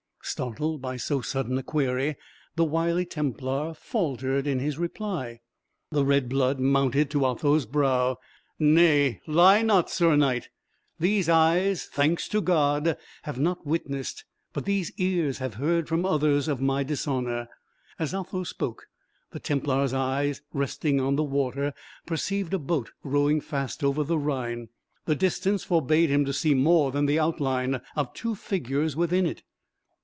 Startled 0.23 0.81
by 0.81 0.97
so 0.97 1.19
sudden 1.19 1.57
a 1.57 1.63
query, 1.63 2.15
the 2.55 2.63
wily 2.63 3.05
Templar 3.05 3.73
faltered 3.73 4.45
in 4.47 4.59
his 4.59 4.77
reply. 4.77 5.41
The 5.89 6.05
red 6.05 6.29
blood 6.29 6.57
mounted 6.59 7.09
to 7.09 7.25
Otho's 7.25 7.65
brow. 7.65 8.17
"Nay, 8.57 9.19
lie 9.27 9.61
not, 9.63 9.89
sir 9.89 10.15
knight; 10.15 10.49
these 10.99 11.27
eyes, 11.27 11.85
thanks 11.87 12.29
to 12.29 12.39
God! 12.39 12.95
have 13.23 13.39
not 13.39 13.65
witnessed, 13.65 14.23
but 14.53 14.63
these 14.63 14.91
ears 14.97 15.39
have 15.39 15.55
heard 15.55 15.89
from 15.89 16.05
others 16.05 16.47
of 16.47 16.61
my 16.61 16.83
dishonour." 16.83 17.49
As 17.97 18.13
Otho 18.13 18.43
spoke, 18.43 18.85
the 19.31 19.39
Templar's 19.39 19.93
eye 19.93 20.35
resting 20.53 21.01
on 21.01 21.17
the 21.17 21.23
water, 21.23 21.73
perceived 22.05 22.53
a 22.53 22.59
boat 22.59 22.91
rowing 23.03 23.41
fast 23.41 23.83
over 23.83 24.03
the 24.03 24.19
Rhine; 24.19 24.69
the 25.05 25.15
distance 25.15 25.63
forbade 25.63 26.09
him 26.11 26.23
to 26.25 26.31
see 26.31 26.53
more 26.53 26.91
than 26.91 27.07
the 27.07 27.19
outline 27.19 27.81
of 27.95 28.13
two 28.13 28.35
figures 28.35 28.95
within 28.95 29.25
it. 29.25 29.43